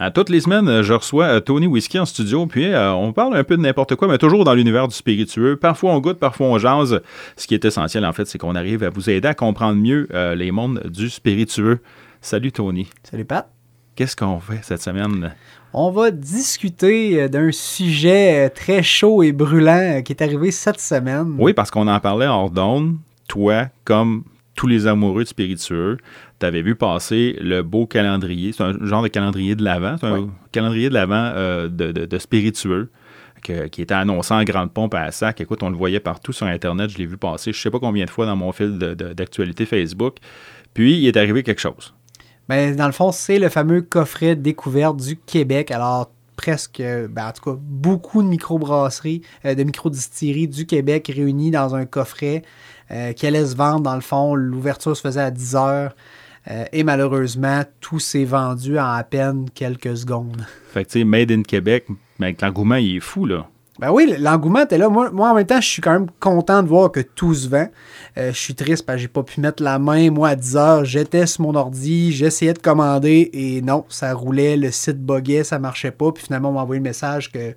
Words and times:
À 0.00 0.12
toutes 0.12 0.28
les 0.28 0.40
semaines, 0.40 0.82
je 0.82 0.92
reçois 0.92 1.24
euh, 1.24 1.40
Tony 1.40 1.66
Whisky 1.66 1.98
en 1.98 2.06
studio, 2.06 2.46
puis 2.46 2.66
euh, 2.66 2.92
on 2.92 3.12
parle 3.12 3.36
un 3.36 3.42
peu 3.42 3.56
de 3.56 3.62
n'importe 3.62 3.96
quoi, 3.96 4.06
mais 4.06 4.16
toujours 4.16 4.44
dans 4.44 4.54
l'univers 4.54 4.86
du 4.86 4.94
spiritueux. 4.94 5.56
Parfois 5.56 5.92
on 5.92 5.98
goûte, 5.98 6.20
parfois 6.20 6.46
on 6.46 6.56
jase. 6.56 7.00
Ce 7.36 7.48
qui 7.48 7.54
est 7.54 7.64
essentiel, 7.64 8.04
en 8.06 8.12
fait, 8.12 8.24
c'est 8.26 8.38
qu'on 8.38 8.54
arrive 8.54 8.84
à 8.84 8.90
vous 8.90 9.10
aider 9.10 9.26
à 9.26 9.34
comprendre 9.34 9.74
mieux 9.74 10.06
euh, 10.14 10.36
les 10.36 10.52
mondes 10.52 10.84
du 10.88 11.10
spiritueux. 11.10 11.80
Salut 12.20 12.52
Tony. 12.52 12.88
Salut 13.02 13.24
Pat. 13.24 13.50
Qu'est-ce 13.96 14.14
qu'on 14.14 14.38
fait 14.38 14.60
cette 14.62 14.82
semaine? 14.82 15.34
On 15.72 15.90
va 15.90 16.12
discuter 16.12 17.28
d'un 17.28 17.50
sujet 17.50 18.50
très 18.50 18.84
chaud 18.84 19.24
et 19.24 19.32
brûlant 19.32 20.02
qui 20.04 20.12
est 20.12 20.22
arrivé 20.22 20.52
cette 20.52 20.80
semaine. 20.80 21.34
Oui, 21.40 21.54
parce 21.54 21.72
qu'on 21.72 21.88
en 21.88 21.98
parlait 21.98 22.28
hors 22.28 22.50
d'onde. 22.50 22.98
Toi, 23.26 23.66
comme 23.84 24.22
tous 24.58 24.66
les 24.66 24.88
amoureux 24.88 25.22
de 25.22 25.28
spiritueux, 25.28 25.98
tu 26.40 26.44
avais 26.44 26.62
vu 26.62 26.74
passer 26.74 27.38
le 27.40 27.62
beau 27.62 27.86
calendrier. 27.86 28.52
C'est 28.52 28.64
un 28.64 28.76
genre 28.84 29.04
de 29.04 29.08
calendrier 29.08 29.54
de 29.54 29.62
l'Avent. 29.62 29.98
C'est 30.00 30.06
un 30.06 30.30
calendrier 30.50 30.88
de 30.88 30.94
l'Avent 30.94 31.30
euh, 31.36 31.68
de, 31.68 32.18
spiritueux 32.18 32.90
qui 33.40 33.82
était 33.82 33.94
annoncé 33.94 34.34
en 34.34 34.42
grande 34.42 34.72
pompe 34.72 34.94
à 34.94 35.12
sac. 35.12 35.40
Écoute, 35.40 35.62
on 35.62 35.70
le 35.70 35.76
voyait 35.76 36.00
partout 36.00 36.32
sur 36.32 36.46
Internet. 36.46 36.90
Je 36.90 36.98
l'ai 36.98 37.06
vu 37.06 37.16
passer 37.16 37.52
je 37.52 37.58
ne 37.58 37.62
sais 37.62 37.70
pas 37.70 37.78
combien 37.78 38.04
de 38.04 38.10
fois 38.10 38.26
dans 38.26 38.34
mon 38.34 38.50
fil 38.50 38.76
d'actualité 38.78 39.64
Facebook. 39.64 40.16
Puis, 40.74 40.98
il 40.98 41.06
est 41.06 41.16
arrivé 41.16 41.44
quelque 41.44 41.60
chose. 41.60 41.94
Bien, 42.48 42.72
dans 42.72 42.86
le 42.86 42.92
fond, 42.92 43.12
c'est 43.12 43.38
le 43.38 43.50
fameux 43.50 43.82
coffret 43.82 44.34
découverte 44.34 44.96
du 44.96 45.16
Québec. 45.18 45.70
Alors, 45.70 46.10
presque, 46.38 46.80
ben, 46.80 47.26
en 47.26 47.32
tout 47.32 47.50
cas, 47.50 47.58
beaucoup 47.60 48.22
de 48.22 48.28
microbrasseries, 48.28 49.22
euh, 49.44 49.56
de 49.56 49.64
microdistilleries 49.64 50.46
du 50.46 50.66
Québec 50.66 51.10
réunies 51.12 51.50
dans 51.50 51.74
un 51.74 51.84
coffret 51.84 52.42
euh, 52.92 53.12
qui 53.12 53.26
allait 53.26 53.44
se 53.44 53.56
vendre. 53.56 53.80
Dans 53.80 53.96
le 53.96 54.00
fond, 54.00 54.36
l'ouverture 54.36 54.96
se 54.96 55.02
faisait 55.02 55.20
à 55.20 55.32
10 55.32 55.56
heures. 55.56 55.96
Euh, 56.48 56.64
et 56.72 56.84
malheureusement, 56.84 57.64
tout 57.80 57.98
s'est 57.98 58.24
vendu 58.24 58.78
en 58.78 58.86
à 58.86 59.02
peine 59.02 59.50
quelques 59.52 59.96
secondes. 59.96 60.46
Fait 60.72 60.84
que, 60.84 60.90
tu 60.90 61.00
sais, 61.00 61.04
Made 61.04 61.32
in 61.32 61.42
Québec, 61.42 61.86
mais 62.20 62.34
l'engouement, 62.40 62.76
il 62.76 62.96
est 62.96 63.00
fou, 63.00 63.26
là. 63.26 63.48
Ben 63.78 63.92
oui, 63.92 64.12
l'engouement 64.18 64.62
était 64.64 64.78
là. 64.78 64.88
Moi, 64.88 65.10
moi, 65.10 65.30
en 65.30 65.34
même 65.34 65.46
temps, 65.46 65.60
je 65.60 65.68
suis 65.68 65.80
quand 65.80 65.92
même 65.92 66.08
content 66.18 66.62
de 66.62 66.68
voir 66.68 66.90
que 66.90 67.00
tout 67.00 67.32
se 67.32 67.48
vend. 67.48 67.68
Euh, 68.16 68.32
je 68.32 68.38
suis 68.38 68.54
triste 68.54 68.84
parce 68.84 68.96
que 68.96 69.02
j'ai 69.02 69.08
pas 69.08 69.22
pu 69.22 69.40
mettre 69.40 69.62
la 69.62 69.78
main. 69.78 70.10
Moi, 70.10 70.30
à 70.30 70.36
10 70.36 70.56
heures, 70.56 70.84
j'étais 70.84 71.26
sur 71.26 71.42
mon 71.42 71.54
ordi, 71.54 72.12
j'essayais 72.12 72.54
de 72.54 72.58
commander 72.58 73.30
et 73.32 73.62
non, 73.62 73.84
ça 73.88 74.12
roulait, 74.14 74.56
le 74.56 74.72
site 74.72 74.98
buguait, 74.98 75.44
ça 75.44 75.60
marchait 75.60 75.92
pas. 75.92 76.10
Puis 76.10 76.24
finalement, 76.24 76.50
on 76.50 76.54
m'a 76.54 76.62
envoyé 76.62 76.80
le 76.80 76.84
message 76.84 77.30
que 77.30 77.54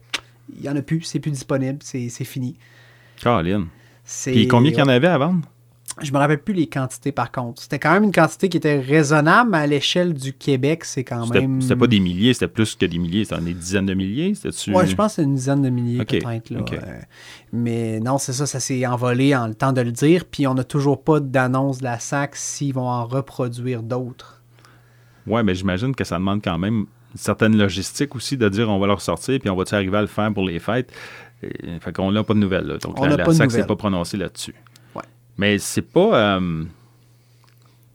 il 0.55 0.65
y 0.65 0.69
en 0.69 0.75
a 0.75 0.81
plus, 0.81 1.01
c'est 1.01 1.19
plus 1.19 1.31
disponible, 1.31 1.79
c'est 1.81 2.09
fini. 2.25 2.55
Caroline. 3.21 3.67
Puis 4.25 4.47
combien 4.47 4.71
qu'il 4.71 4.79
y 4.79 4.83
en 4.83 4.89
avait 4.89 5.07
à 5.07 5.17
vendre? 5.17 5.41
Je 6.01 6.11
me 6.11 6.17
rappelle 6.17 6.41
plus 6.41 6.53
les 6.53 6.67
quantités 6.67 7.11
par 7.11 7.31
contre. 7.31 7.61
C'était 7.61 7.79
quand 7.79 7.93
même 7.93 8.03
une 8.03 8.11
quantité 8.11 8.49
qui 8.49 8.57
était 8.57 8.79
raisonnable, 8.79 9.51
mais 9.51 9.59
à 9.59 9.67
l'échelle 9.67 10.13
du 10.13 10.33
Québec, 10.33 10.83
c'est 10.83 11.03
quand 11.03 11.27
même. 11.27 11.61
C'était 11.61 11.75
pas 11.75 11.87
des 11.87 11.99
milliers, 11.99 12.33
c'était 12.33 12.47
plus 12.47 12.75
que 12.75 12.85
des 12.85 12.97
milliers. 12.97 13.25
C'était 13.25 13.41
des 13.41 13.53
dizaines 13.53 13.85
de 13.85 13.93
milliers. 13.93 14.33
Oui, 14.43 14.87
je 14.87 14.95
pense 14.95 15.11
que 15.11 15.15
c'est 15.15 15.23
une 15.23 15.35
dizaine 15.35 15.61
de 15.61 15.69
milliers 15.69 16.03
peut-être. 16.05 16.53
mais 17.53 17.99
non, 17.99 18.17
c'est 18.17 18.33
ça, 18.33 18.45
ça 18.45 18.59
s'est 18.59 18.85
envolé 18.85 19.35
en 19.35 19.47
le 19.47 19.55
temps 19.55 19.73
de 19.73 19.81
le 19.81 19.91
dire. 19.91 20.25
Puis 20.25 20.47
on 20.47 20.53
n'a 20.53 20.63
toujours 20.63 21.03
pas 21.03 21.19
d'annonce 21.19 21.79
de 21.79 21.83
la 21.83 21.99
SAC 21.99 22.35
s'ils 22.35 22.73
vont 22.73 22.87
en 22.87 23.05
reproduire 23.05 23.83
d'autres. 23.83 24.41
Oui, 25.27 25.41
mais 25.43 25.55
j'imagine 25.55 25.95
que 25.95 26.03
ça 26.03 26.17
demande 26.17 26.41
quand 26.43 26.57
même 26.57 26.85
une 27.13 27.17
certaine 27.17 27.57
logistique 27.57 28.15
aussi 28.15 28.37
de 28.37 28.49
dire 28.49 28.69
on 28.69 28.79
va 28.79 28.87
leur 28.87 29.01
sortir 29.01 29.39
puis 29.39 29.49
on 29.49 29.55
va-tu 29.55 29.75
arriver 29.75 29.97
à 29.97 30.01
le 30.01 30.07
faire 30.07 30.33
pour 30.33 30.45
les 30.45 30.59
fêtes? 30.59 30.91
fait 31.79 31.91
qu'on 31.91 32.11
n'a 32.11 32.23
pas 32.23 32.33
de 32.33 32.39
nouvelles. 32.39 32.77
Donc 32.81 32.99
on 32.99 33.05
la, 33.05 33.33
SAC 33.33 33.51
s'est 33.51 33.65
pas 33.65 33.75
prononcé 33.75 34.15
là-dessus. 34.15 34.53
Mais 35.41 35.57
c'est 35.57 35.81
pas. 35.81 36.37
Euh, 36.37 36.63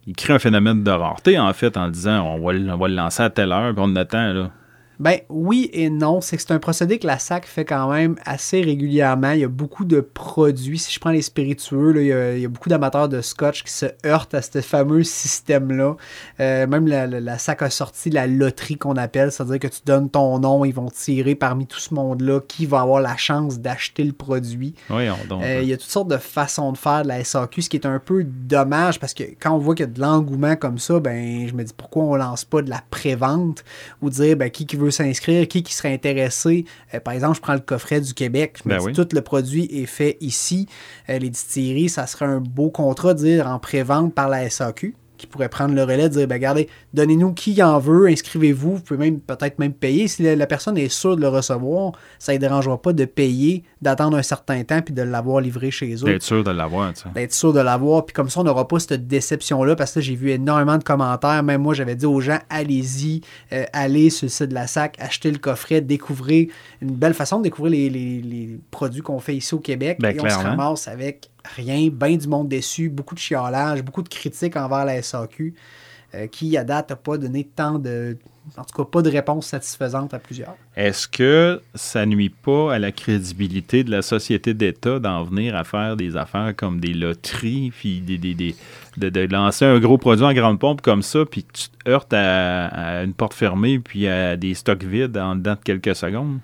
il 0.09 0.17
crée 0.17 0.33
un 0.33 0.41
phénomène 0.41 0.83
de 0.83 0.91
rareté, 0.91 1.39
en 1.39 1.53
fait, 1.53 1.77
en 1.77 1.89
disant 1.89 2.23
on 2.23 2.39
va, 2.45 2.59
on 2.75 2.77
va 2.77 2.89
le 2.89 2.95
lancer 2.97 3.23
à 3.23 3.31
telle 3.31 3.53
heure, 3.53 3.73
puis 3.73 3.85
on 3.87 3.95
attend, 3.95 4.33
là. 4.33 4.51
Ben 4.99 5.19
oui 5.29 5.71
et 5.73 5.91
non. 5.91 6.21
C'est 6.21 6.37
que 6.37 6.43
c'est 6.43 6.53
un 6.53 6.59
procédé 6.59 6.99
que 6.99 7.07
la 7.07 7.19
SAC 7.19 7.47
fait 7.47 7.65
quand 7.65 7.91
même 7.91 8.17
assez 8.25 8.61
régulièrement. 8.61 9.33
Il 9.33 9.41
y 9.41 9.45
a 9.45 9.49
beaucoup 9.49 9.85
de 9.85 10.01
produits. 10.01 10.79
Si 10.79 10.93
je 10.93 11.01
prends 11.01 11.11
les 11.11 11.23
spiritueux, 11.23 11.95
il, 11.97 12.41
y 12.41 12.45
a, 12.45 12.49
beaucoup 12.49 12.69
d'amateurs 12.69 13.09
de 13.09 13.21
scotch 13.21 13.63
qui 13.63 13.73
se 13.73 13.87
heurtent 14.05 14.35
à 14.35 14.43
ce 14.43 14.61
fameux 14.61 15.03
système-là. 15.03 15.97
Euh, 16.41 16.67
même 16.67 16.87
la, 16.87 17.39
SAC 17.39 17.63
a 17.63 17.71
sorti 17.71 18.11
la 18.11 18.27
loterie 18.27 18.77
qu'on 18.77 18.97
appelle, 18.97 19.33
c'est-à-dire 19.33 19.59
que 19.59 19.69
tu 19.69 19.81
donnes 19.85 20.11
ton 20.11 20.39
nom, 20.39 20.65
ils 20.65 20.75
vont 20.75 20.89
tirer 20.89 21.35
parmi 21.35 21.67
tout 21.67 21.81
ce 21.81 21.95
monde-là 21.95 22.41
qui 22.47 22.67
va 22.67 22.81
avoir 22.81 23.01
la 23.01 23.17
chance 23.17 23.59
d'acheter 23.59 24.05
le 24.05 24.13
produit. 24.13 24.75
Oui, 24.91 25.07
donc, 25.29 25.43
euh, 25.43 25.61
il 25.63 25.69
y 25.69 25.73
a 25.73 25.77
toutes 25.77 25.91
sortes 25.91 26.09
de 26.09 26.17
façons 26.17 26.73
de 26.73 26.79
faire 26.79 27.03
de 27.03 27.09
la 27.09 27.23
SAQ, 27.23 27.63
ce 27.63 27.69
qui 27.69 27.77
est 27.77 27.87
un 27.87 27.99
peu 27.99 28.25
dommage 28.25 28.99
parce 28.99 29.15
que 29.15 29.25
quand 29.41 29.53
on 29.53 29.59
voit 29.59 29.75
qu'il 29.75 29.87
y 29.87 29.89
a 29.89 29.93
de 29.93 30.01
l'engouement 30.01 30.57
comme 30.57 30.79
ça, 30.79 31.01
ben 31.01 31.47
je 31.47 31.55
me 31.55 31.65
dis 31.65 31.73
pourquoi 31.77 32.05
on 32.05 32.17
lance 32.17 32.45
pas 32.45 32.63
de 32.63 32.71
la 32.71 32.83
pré-vente 32.91 33.65
ou 34.03 34.11
dire 34.11 34.37
ben, 34.37 34.51
qui, 34.51 34.67
qui 34.67 34.77
veut 34.77 34.86
s'inscrire, 34.91 35.47
qui, 35.49 35.63
qui 35.63 35.75
serait 35.75 35.93
intéressé. 35.93 36.65
Euh, 36.95 37.01
par 37.01 37.15
exemple, 37.15 37.37
je 37.37 37.41
prends 37.41 37.55
le 37.55 37.61
coffret 37.61 38.01
du 38.01 38.15
Québec. 38.15 38.59
Je 38.65 38.69
me 38.69 38.77
ben 38.77 38.87
dis, 38.87 38.93
tout 38.93 39.09
le 39.13 39.21
produit 39.21 39.65
est 39.65 39.87
fait 39.87 40.17
ici. 40.21 40.67
Euh, 41.09 41.19
les 41.19 41.31
distilleries, 41.31 41.89
ça 41.89 42.07
serait 42.07 42.27
un 42.27 42.41
beau 42.41 42.71
contrat, 42.71 43.15
dire 43.15 43.47
en 43.47 43.59
pré-vente 43.59 44.15
par 44.15 44.29
la 44.29 44.49
SAQ 44.49 44.95
qui 45.17 45.27
pourrait 45.27 45.49
prendre 45.49 45.75
le 45.75 45.83
relais, 45.83 46.09
dire 46.09 46.27
ben, 46.27 46.37
regardez, 46.37 46.69
donnez-nous 46.95 47.33
qui 47.33 47.63
en 47.63 47.79
veut, 47.79 48.09
inscrivez-vous, 48.09 48.77
vous 48.77 48.83
pouvez 48.83 48.99
même 48.99 49.21
peut-être 49.21 49.59
même 49.59 49.73
payer. 49.73 50.09
Si 50.09 50.23
la, 50.23 50.47
personne 50.47 50.77
est 50.79 50.89
sûre 50.89 51.17
de 51.17 51.21
le 51.21 51.29
recevoir, 51.29 51.93
ça 52.19 52.33
ne 52.33 52.39
dérangera 52.39 52.81
pas 52.81 52.93
de 52.93 53.05
payer, 53.05 53.65
d'attendre 53.83 54.17
un 54.17 54.23
certain 54.23 54.63
temps 54.65 54.81
puis 54.83 54.95
de 54.95 55.03
l'avoir 55.03 55.41
livré 55.41 55.71
chez 55.71 55.95
eux. 55.95 56.05
D'être 56.05 56.23
sûr 56.23 56.45
de 56.45 56.51
l'avoir, 56.51 56.93
tu 56.93 57.03
sais. 57.03 57.09
D'être 57.15 57.33
sûr 57.33 57.53
de 57.53 57.61
l'avoir, 57.61 58.05
puis 58.07 58.15
comme 58.15 58.29
ça, 58.29 58.41
on 58.41 58.45
n'aura 58.45 58.69
pas 58.69 58.79
cette 58.79 59.07
déception-là, 59.07 59.77
parce 59.77 59.93
que 59.93 60.01
j'ai 60.01 60.15
vu 60.15 60.31
énormément 60.31 60.79
de 60.79 60.85
commentaires. 60.85 61.43
Même 61.43 61.63
moi, 61.63 61.75
j'avais 61.75 61.95
dit 61.95 62.07
aux 62.07 62.21
gens, 62.21 62.39
allez-y, 62.51 63.23
euh, 63.53 63.65
allez 63.73 64.11
sur 64.11 64.27
le 64.27 64.31
site 64.31 64.49
de 64.49 64.55
la 64.55 64.67
SAC, 64.67 64.97
achetez 64.99 65.31
le 65.31 65.39
coffret, 65.39 65.81
découvrez 65.81 66.49
une 66.81 66.93
belle 66.93 67.15
façon 67.15 67.39
de 67.39 67.45
découvrir 67.45 67.91
les, 67.93 68.59
produits 68.71 69.03
qu'on 69.03 69.21
fait 69.21 69.37
ici 69.37 69.55
au 69.55 69.59
Québec. 69.59 69.99
Ben, 70.01 70.15
et 70.15 70.21
on 70.21 70.29
se 70.29 70.37
ramasse 70.37 70.89
avec 70.89 71.31
rien, 71.55 71.89
bien 71.89 72.17
du 72.17 72.29
monde 72.29 72.49
déçu, 72.49 72.89
beaucoup 72.89 73.15
de 73.15 73.21
chiolage, 73.21 73.83
beaucoup 73.83 74.03
de 74.03 74.09
critiques 74.09 74.57
envers 74.57 74.85
la 74.85 75.01
SAQ, 75.03 75.55
euh, 76.15 76.27
qui 76.29 76.57
à 76.57 76.65
date 76.65 76.91
n'a 76.91 76.97
pas 76.97 77.19
donné 77.19 77.45
tant 77.45 77.79
de. 77.79 78.17
En 78.57 78.63
tout 78.63 78.77
cas, 78.77 78.89
pas 78.89 79.03
de 79.03 79.11
réponse 79.11 79.47
satisfaisante 79.49 80.15
à 80.15 80.21
plusieurs. 80.21 80.55
Est-ce 80.77 81.09
que 81.09 81.61
ça 81.75 82.07
nuit 82.07 82.29
pas 82.29 82.75
à 82.75 82.79
la 82.79 82.93
crédibilité 82.93 83.83
de 83.83 83.91
la 83.91 84.03
société 84.03 84.55
d'État 84.55 85.01
d'en 85.01 85.25
venir 85.25 85.57
à 85.57 85.65
faire 85.65 85.97
des 85.97 86.17
affaires 86.17 86.55
comme 86.55 86.79
des 86.79 86.95
loteries, 86.95 87.73
puis 87.73 88.01
des, 88.01 88.19
de, 88.97 89.33
lancer 89.33 89.65
un 89.65 89.81
gros 89.81 89.99
produit 89.99 90.25
en 90.25 90.33
grande 90.33 90.61
pompe 90.61 90.81
comme 90.81 91.03
ça, 91.03 91.25
puis 91.29 91.45
tu 91.53 91.69
te 91.71 91.91
heurtes 91.91 92.13
à, 92.13 93.03
une 93.03 93.15
porte 93.15 93.35
fermée, 93.35 93.81
puis 93.81 94.07
à 94.07 94.37
des 94.37 94.55
stocks 94.55 94.85
vides 94.85 95.19
en 95.19 95.35
dedans 95.35 95.55
de 95.55 95.61
quelques 95.65 95.97
secondes? 95.97 96.39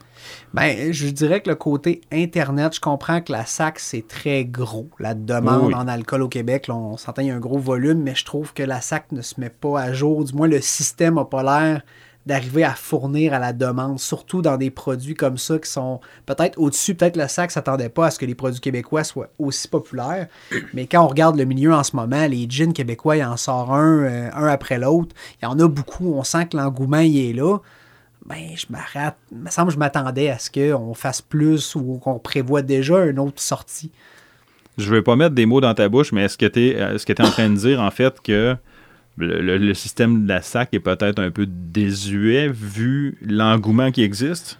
Ben, 0.54 0.92
je 0.92 1.08
dirais 1.08 1.40
que 1.40 1.50
le 1.50 1.56
côté 1.56 2.00
Internet, 2.12 2.74
je 2.74 2.80
comprends 2.80 3.20
que 3.20 3.32
la 3.32 3.46
SAC, 3.46 3.78
c'est 3.78 4.06
très 4.06 4.44
gros. 4.44 4.88
La 4.98 5.14
demande 5.14 5.74
en 5.74 5.88
alcool 5.88 6.22
au 6.22 6.28
Québec, 6.28 6.66
on 6.68 6.96
s'entend, 6.96 7.22
il 7.22 7.28
y 7.28 7.30
a 7.30 7.34
un 7.34 7.40
gros 7.40 7.58
volume, 7.58 8.02
mais 8.02 8.14
je 8.14 8.24
trouve 8.24 8.52
que 8.52 8.62
la 8.62 8.80
SAC 8.80 9.12
ne 9.12 9.22
se 9.22 9.40
met 9.40 9.50
pas 9.50 9.80
à 9.80 9.92
jour. 9.92 10.24
Du 10.24 10.34
moins, 10.34 10.48
le 10.48 10.60
système 10.60 11.14
n'a 11.14 11.24
pas 11.24 11.42
l'air 11.42 11.82
d'arriver 12.26 12.64
à 12.64 12.74
fournir 12.74 13.34
à 13.34 13.38
la 13.38 13.52
demande, 13.52 13.98
surtout 13.98 14.42
dans 14.42 14.56
des 14.56 14.70
produits 14.70 15.14
comme 15.14 15.38
ça 15.38 15.58
qui 15.58 15.70
sont 15.70 16.00
peut-être 16.26 16.58
au-dessus. 16.58 16.94
Peut-être 16.94 17.16
le 17.16 17.26
SAC 17.26 17.50
ne 17.50 17.52
s'attendait 17.52 17.88
pas 17.88 18.06
à 18.06 18.10
ce 18.10 18.18
que 18.18 18.26
les 18.26 18.34
produits 18.34 18.60
québécois 18.60 19.04
soient 19.04 19.28
aussi 19.38 19.68
populaires. 19.68 20.28
Mais 20.74 20.86
quand 20.86 21.02
on 21.02 21.08
regarde 21.08 21.36
le 21.36 21.44
milieu 21.44 21.72
en 21.72 21.82
ce 21.82 21.96
moment, 21.96 22.26
les 22.26 22.46
jeans 22.48 22.72
québécois, 22.72 23.16
il 23.16 23.24
en 23.24 23.36
sort 23.36 23.72
un, 23.72 24.04
euh, 24.04 24.30
un 24.34 24.46
après 24.46 24.78
l'autre. 24.78 25.14
Il 25.40 25.46
y 25.46 25.48
en 25.48 25.58
a 25.58 25.68
beaucoup. 25.68 26.14
On 26.14 26.22
sent 26.22 26.46
que 26.46 26.56
l'engouement 26.56 27.00
y 27.00 27.30
est 27.30 27.32
là 27.32 27.58
ben, 28.26 28.38
je 28.54 28.66
m'arrête. 28.70 29.14
Il 29.30 29.38
me 29.38 29.50
semble 29.50 29.68
que 29.68 29.74
je 29.74 29.78
m'attendais 29.78 30.28
à 30.28 30.38
ce 30.38 30.50
qu'on 30.50 30.94
fasse 30.94 31.20
plus 31.20 31.74
ou 31.74 31.98
qu'on 31.98 32.18
prévoit 32.18 32.62
déjà 32.62 33.04
une 33.04 33.18
autre 33.18 33.40
sortie. 33.40 33.90
Je 34.78 34.88
ne 34.88 34.96
veux 34.96 35.02
pas 35.02 35.16
mettre 35.16 35.34
des 35.34 35.46
mots 35.46 35.60
dans 35.60 35.74
ta 35.74 35.88
bouche, 35.88 36.12
mais 36.12 36.24
est-ce 36.24 36.38
que 36.38 36.46
tu 36.46 36.68
es, 36.68 36.78
es, 36.78 37.20
en 37.20 37.30
train 37.30 37.50
de 37.50 37.56
dire 37.56 37.80
en 37.80 37.90
fait 37.90 38.20
que 38.22 38.56
le, 39.18 39.74
système 39.74 40.24
de 40.24 40.28
la 40.28 40.40
SAC 40.40 40.70
est 40.72 40.80
peut-être 40.80 41.18
un 41.18 41.30
peu 41.30 41.46
désuet 41.46 42.48
vu 42.48 43.18
l'engouement 43.22 43.90
qui 43.90 44.02
existe? 44.02 44.58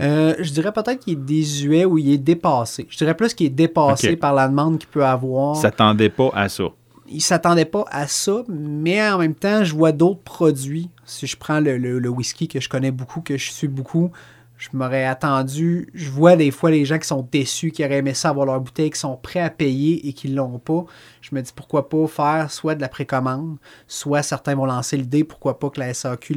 Euh, 0.00 0.34
je 0.40 0.50
dirais 0.50 0.72
peut-être 0.72 0.98
qu'il 0.98 1.14
est 1.14 1.24
désuet 1.24 1.84
ou 1.84 1.98
il 1.98 2.12
est 2.12 2.18
dépassé. 2.18 2.86
Je 2.90 2.96
dirais 2.98 3.14
plus 3.14 3.32
qu'il 3.32 3.46
est 3.46 3.50
dépassé 3.50 4.16
par 4.16 4.34
la 4.34 4.48
demande 4.48 4.78
qu'il 4.78 4.88
peut 4.88 5.04
avoir. 5.04 5.56
S'attendait 5.56 6.10
pas 6.10 6.30
à 6.34 6.48
ça 6.48 6.64
il 7.08 7.20
s'attendait 7.20 7.64
pas 7.64 7.84
à 7.90 8.06
ça, 8.06 8.44
mais 8.48 9.06
en 9.06 9.18
même 9.18 9.34
temps, 9.34 9.64
je 9.64 9.74
vois 9.74 9.92
d'autres 9.92 10.22
produits. 10.22 10.90
Si 11.04 11.26
je 11.26 11.36
prends 11.36 11.60
le, 11.60 12.08
whisky 12.08 12.48
que 12.48 12.60
je 12.60 12.68
connais 12.68 12.90
beaucoup, 12.90 13.20
que 13.20 13.36
je 13.36 13.52
suis 13.52 13.68
beaucoup, 13.68 14.10
je 14.56 14.68
m'aurais 14.72 15.04
attendu. 15.04 15.90
Je 15.92 16.10
vois 16.10 16.36
des 16.36 16.50
fois 16.50 16.70
les 16.70 16.84
gens 16.84 16.98
qui 16.98 17.06
sont 17.06 17.28
déçus, 17.30 17.70
qui 17.70 17.84
auraient 17.84 17.98
aimé 17.98 18.14
ça 18.14 18.30
avoir 18.30 18.46
leur 18.46 18.60
bouteille, 18.60 18.90
qui 18.90 18.98
sont 18.98 19.16
prêts 19.16 19.40
à 19.40 19.50
payer 19.50 20.06
et 20.08 20.12
qui 20.12 20.30
ne 20.30 20.36
l'ont 20.36 20.58
pas. 20.58 20.84
Je 21.20 21.34
me 21.34 21.42
dis 21.42 21.52
pourquoi 21.54 21.88
pas 21.88 22.06
faire 22.06 22.50
soit 22.50 22.74
de 22.74 22.80
la 22.80 22.88
précommande, 22.88 23.58
soit 23.88 24.22
certains 24.22 24.54
vont 24.54 24.64
lancer 24.64 24.96
l'idée, 24.96 25.24
pourquoi 25.24 25.58
pas 25.58 25.70
que 25.70 25.80
la 25.80 25.92
SAQ 25.92 26.34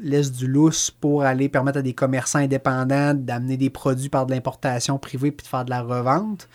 laisse 0.00 0.32
du 0.32 0.46
lousse 0.46 0.90
pour 0.90 1.22
aller 1.22 1.48
permettre 1.48 1.78
à 1.78 1.82
des 1.82 1.94
commerçants 1.94 2.40
indépendants 2.40 3.14
d'amener 3.14 3.56
des 3.56 3.70
produits 3.70 4.08
par 4.10 4.26
de 4.26 4.32
l'importation 4.32 4.98
privée 4.98 5.30
puis 5.30 5.44
de 5.44 5.48
faire 5.48 5.64
de 5.64 5.70
la 5.70 5.82
revente. 5.82 6.48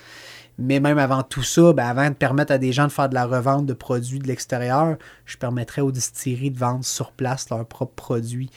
Mais 0.61 0.79
même 0.79 0.97
avant 0.97 1.23
tout 1.23 1.43
ça, 1.43 1.73
ben, 1.73 1.85
avant 1.85 2.09
de 2.09 2.13
permettre 2.15 2.51
à 2.51 2.57
des 2.57 2.71
gens 2.71 2.85
de 2.85 2.91
faire 2.91 3.09
de 3.09 3.13
la 3.15 3.25
revente 3.25 3.65
de 3.65 3.73
produits 3.73 4.19
de 4.19 4.27
l'extérieur, 4.27 4.97
je 5.25 5.37
permettrais 5.37 5.81
aux 5.81 5.91
distilleries 5.91 6.51
de 6.51 6.57
vendre 6.59 6.85
sur 6.85 7.11
place 7.11 7.49
leurs 7.49 7.65
propres 7.65 7.93
produits. 7.95 8.49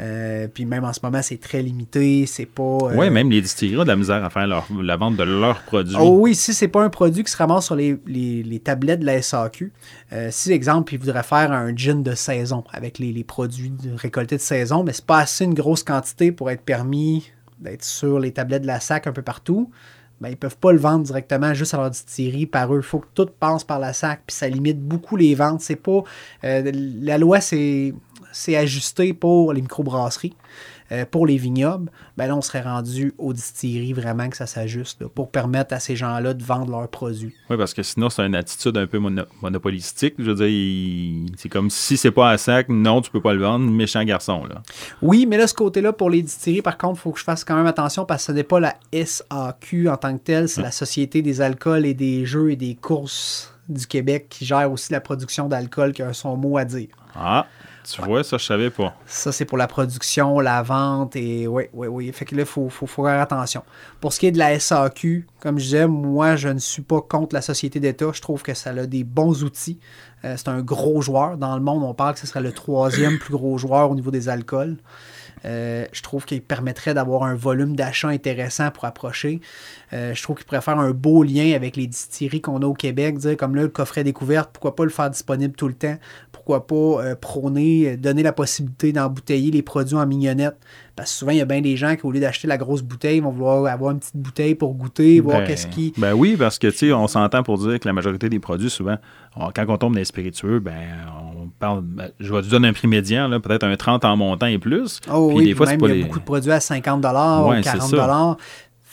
Euh, 0.00 0.48
puis 0.52 0.64
même 0.64 0.84
en 0.84 0.92
ce 0.92 1.00
moment, 1.02 1.22
c'est 1.22 1.40
très 1.40 1.62
limité. 1.62 2.26
C'est 2.26 2.46
pas. 2.46 2.62
euh, 2.62 2.94
Oui, 2.96 3.10
même 3.10 3.30
les 3.30 3.40
distilleries 3.40 3.78
ont 3.78 3.82
de 3.84 3.88
la 3.88 3.96
misère 3.96 4.24
à 4.24 4.30
faire 4.30 4.46
leur- 4.46 4.66
la 4.82 4.96
vente 4.96 5.16
de 5.16 5.22
leurs 5.22 5.62
produits. 5.62 5.96
Oh 5.98 6.18
oui, 6.20 6.34
si 6.34 6.52
c'est 6.54 6.68
pas 6.68 6.82
un 6.82 6.90
produit 6.90 7.24
qui 7.24 7.30
se 7.30 7.36
ramasse 7.36 7.66
sur 7.66 7.76
les, 7.76 7.96
les- 8.06 8.42
les 8.42 8.58
tablettes 8.60 9.00
de 9.00 9.06
la 9.06 9.20
SAQ, 9.22 9.72
euh, 10.12 10.28
si, 10.30 10.52
exemple, 10.52 10.94
ils 10.94 10.98
voudraient 11.00 11.22
faire 11.22 11.52
un 11.52 11.74
gin 11.74 12.02
de 12.02 12.14
saison 12.14 12.64
avec 12.72 12.98
les, 12.98 13.12
les 13.12 13.24
produits 13.24 13.70
de- 13.70 13.94
récoltés 13.96 14.36
de 14.36 14.40
saison, 14.42 14.82
mais 14.84 14.92
c'est 14.92 15.06
pas 15.06 15.18
assez 15.18 15.44
une 15.44 15.54
grosse 15.54 15.82
quantité 15.82 16.32
pour 16.32 16.50
être 16.50 16.62
permis 16.62 17.30
d'être 17.58 17.84
sur 17.84 18.18
les 18.18 18.32
tablettes 18.32 18.62
de 18.62 18.66
la 18.66 18.80
SAC 18.80 19.06
un 19.06 19.12
peu 19.12 19.22
partout, 19.22 19.70
ben, 20.20 20.30
ils 20.30 20.36
peuvent 20.36 20.56
pas 20.56 20.72
le 20.72 20.78
vendre 20.78 21.04
directement 21.04 21.52
juste 21.54 21.74
à 21.74 21.78
leur 21.78 21.90
distillerie 21.90 22.46
par 22.46 22.74
eux. 22.74 22.78
Il 22.78 22.82
faut 22.82 23.00
que 23.00 23.06
tout 23.14 23.28
passe 23.38 23.64
par 23.64 23.78
la 23.78 23.92
SAC, 23.92 24.22
puis 24.26 24.36
ça 24.36 24.48
limite 24.48 24.80
beaucoup 24.80 25.16
les 25.16 25.34
ventes. 25.34 25.60
C'est 25.60 25.76
pas... 25.76 26.02
euh, 26.44 26.70
la 26.72 27.18
loi, 27.18 27.40
c'est 27.40 27.92
ajusté 28.48 29.12
pour 29.12 29.52
les 29.52 29.62
microbrasseries. 29.62 30.34
Euh, 30.92 31.04
pour 31.10 31.26
les 31.26 31.36
vignobles, 31.36 31.90
ben 32.16 32.28
là, 32.28 32.36
on 32.36 32.40
serait 32.40 32.62
rendu 32.62 33.12
aux 33.18 33.32
distilleries 33.32 33.92
vraiment 33.92 34.28
que 34.28 34.36
ça 34.36 34.46
s'ajuste 34.46 35.00
là, 35.00 35.08
pour 35.12 35.30
permettre 35.30 35.74
à 35.74 35.80
ces 35.80 35.96
gens-là 35.96 36.32
de 36.34 36.44
vendre 36.44 36.70
leurs 36.70 36.88
produits. 36.88 37.34
Oui, 37.50 37.56
parce 37.56 37.74
que 37.74 37.82
sinon, 37.82 38.08
c'est 38.08 38.24
une 38.24 38.36
attitude 38.36 38.76
un 38.76 38.86
peu 38.86 38.98
mono- 38.98 39.24
monopolistique. 39.42 40.14
Je 40.18 40.24
veux 40.24 40.34
dire, 40.34 40.46
il- 40.46 41.26
c'est 41.36 41.48
comme 41.48 41.70
si 41.70 41.96
c'est 41.96 42.10
pas 42.12 42.30
à 42.30 42.38
sac, 42.38 42.68
non, 42.68 43.00
tu 43.00 43.10
peux 43.10 43.20
pas 43.20 43.32
le 43.34 43.40
vendre, 43.42 43.68
méchant 43.70 44.04
garçon. 44.04 44.44
Là. 44.44 44.62
Oui, 45.02 45.26
mais 45.26 45.36
là, 45.38 45.46
ce 45.46 45.54
côté-là, 45.54 45.92
pour 45.92 46.08
les 46.10 46.22
distilleries, 46.22 46.62
par 46.62 46.78
contre, 46.78 47.00
il 47.00 47.02
faut 47.02 47.12
que 47.12 47.18
je 47.18 47.24
fasse 47.24 47.42
quand 47.44 47.56
même 47.56 47.66
attention 47.66 48.04
parce 48.04 48.22
que 48.24 48.26
ce 48.28 48.32
n'est 48.36 48.42
pas 48.44 48.60
la 48.60 48.74
SAQ 48.92 49.88
en 49.88 49.96
tant 49.96 50.16
que 50.16 50.22
telle, 50.22 50.48
c'est 50.48 50.62
la 50.62 50.70
Société 50.70 51.22
des 51.22 51.40
alcools 51.40 51.86
et 51.86 51.94
des 51.94 52.26
jeux 52.26 52.50
et 52.52 52.56
des 52.56 52.74
courses 52.74 53.52
du 53.68 53.86
Québec 53.86 54.26
qui 54.30 54.44
gère 54.44 54.70
aussi 54.70 54.92
la 54.92 55.00
production 55.00 55.48
d'alcool 55.48 55.92
qui 55.92 56.02
a 56.02 56.12
son 56.12 56.36
mot 56.36 56.56
à 56.58 56.64
dire. 56.64 56.88
Ah, 57.14 57.46
tu 57.88 58.02
vois, 58.02 58.24
ça, 58.24 58.36
je 58.36 58.44
savais 58.44 58.70
pas. 58.70 58.94
Ça, 59.06 59.30
c'est 59.32 59.44
pour 59.44 59.58
la 59.58 59.66
production, 59.66 60.40
la 60.40 60.62
vente 60.62 61.14
et 61.16 61.46
oui, 61.46 61.64
oui, 61.72 61.86
oui. 61.86 62.12
Fait 62.12 62.24
que 62.24 62.34
là, 62.34 62.42
il 62.42 62.46
faut, 62.46 62.68
faut, 62.68 62.86
faire 62.86 63.20
attention. 63.20 63.62
Pour 64.00 64.12
ce 64.12 64.20
qui 64.20 64.26
est 64.26 64.32
de 64.32 64.38
la 64.38 64.58
SAQ, 64.58 65.26
comme 65.40 65.58
je 65.58 65.64
disais, 65.64 65.86
moi, 65.86 66.36
je 66.36 66.48
ne 66.48 66.58
suis 66.58 66.82
pas 66.82 67.00
contre 67.00 67.34
la 67.34 67.42
société 67.42 67.78
d'État. 67.78 68.10
Je 68.12 68.20
trouve 68.20 68.42
que 68.42 68.54
ça 68.54 68.70
a 68.70 68.86
des 68.86 69.04
bons 69.04 69.44
outils. 69.44 69.78
Euh, 70.24 70.34
c'est 70.36 70.48
un 70.48 70.62
gros 70.62 71.00
joueur. 71.00 71.36
Dans 71.36 71.54
le 71.54 71.62
monde, 71.62 71.82
on 71.84 71.94
parle 71.94 72.14
que 72.14 72.20
ce 72.20 72.26
serait 72.26 72.40
le 72.40 72.52
troisième 72.52 73.18
plus 73.18 73.32
gros 73.32 73.58
joueur 73.58 73.90
au 73.90 73.94
niveau 73.94 74.10
des 74.10 74.28
alcools. 74.28 74.76
Euh, 75.44 75.86
je 75.92 76.02
trouve 76.02 76.24
qu'il 76.24 76.42
permettrait 76.42 76.94
d'avoir 76.94 77.22
un 77.22 77.34
volume 77.34 77.76
d'achat 77.76 78.08
intéressant 78.08 78.70
pour 78.70 78.84
approcher. 78.84 79.40
Euh, 79.92 80.14
je 80.14 80.22
trouve 80.22 80.36
qu'il 80.36 80.46
pourrait 80.46 80.60
faire 80.60 80.78
un 80.78 80.90
beau 80.90 81.22
lien 81.22 81.54
avec 81.54 81.76
les 81.76 81.86
distilleries 81.86 82.40
qu'on 82.40 82.62
a 82.62 82.66
au 82.66 82.74
Québec. 82.74 83.18
Dire 83.18 83.36
comme 83.36 83.54
là, 83.54 83.62
le 83.62 83.68
coffret 83.68 84.02
découverte, 84.02 84.50
pourquoi 84.52 84.74
pas 84.74 84.84
le 84.84 84.90
faire 84.90 85.10
disponible 85.10 85.54
tout 85.54 85.68
le 85.68 85.74
temps? 85.74 85.96
Pourquoi 86.46 86.64
pas 86.68 87.02
euh, 87.04 87.14
prôner, 87.16 87.88
euh, 87.88 87.96
donner 87.96 88.22
la 88.22 88.32
possibilité 88.32 88.92
d'embouteiller 88.92 89.50
les 89.50 89.62
produits 89.62 89.96
en 89.96 90.06
mignonnette? 90.06 90.56
Parce 90.94 91.10
que 91.10 91.18
souvent, 91.18 91.32
il 91.32 91.38
y 91.38 91.40
a 91.40 91.44
bien 91.44 91.60
des 91.60 91.76
gens 91.76 91.96
qui, 91.96 92.06
au 92.06 92.12
lieu 92.12 92.20
d'acheter 92.20 92.46
la 92.46 92.56
grosse 92.56 92.82
bouteille, 92.82 93.18
vont 93.18 93.30
vouloir 93.30 93.66
avoir 93.66 93.90
une 93.90 93.98
petite 93.98 94.16
bouteille 94.16 94.54
pour 94.54 94.72
goûter, 94.74 95.18
voir 95.18 95.40
Ben, 95.40 95.46
qu'est-ce 95.48 95.66
qui. 95.66 95.92
Ben 95.98 96.14
oui, 96.14 96.36
parce 96.38 96.60
que, 96.60 96.68
tu 96.68 96.76
sais, 96.76 96.92
on 96.92 97.08
s'entend 97.08 97.42
pour 97.42 97.58
dire 97.58 97.80
que 97.80 97.88
la 97.88 97.92
majorité 97.92 98.28
des 98.28 98.38
produits, 98.38 98.70
souvent, 98.70 98.96
on- 99.34 99.50
quand 99.50 99.64
on 99.68 99.76
tombe 99.76 99.94
dans 99.94 99.98
les 99.98 100.04
spiritueux, 100.04 100.60
ben, 100.60 100.72
on 101.36 101.48
parle, 101.58 101.80
ben, 101.82 102.10
je 102.20 102.32
vais 102.32 102.42
te 102.42 102.46
donner 102.48 102.68
un 102.68 102.72
prix 102.72 102.86
médian, 102.86 103.26
là, 103.26 103.40
peut-être 103.40 103.64
un 103.64 103.76
30 103.76 104.04
en 104.04 104.16
montant 104.16 104.46
et 104.46 104.58
plus. 104.58 105.00
Oh 105.12 105.26
Puis 105.28 105.38
oui, 105.38 105.44
des 105.46 105.54
fois, 105.54 105.66
c'est 105.66 105.72
même 105.72 105.80
pas 105.80 105.86
il 105.88 105.90
y 105.90 105.92
a 105.92 105.96
les- 105.96 106.02
beaucoup 106.04 106.20
de 106.20 106.24
produits 106.24 106.52
à 106.52 106.60
50 106.60 107.04
ou 107.04 107.48
Ouais, 107.48 107.56
c'est 107.64 107.70
40 107.72 107.90
ça. 107.90 107.96